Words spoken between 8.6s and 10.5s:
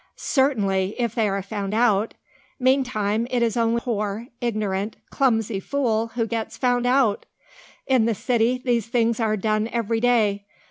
these things are done every day.